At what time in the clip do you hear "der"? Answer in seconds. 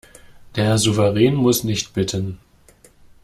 0.55-0.79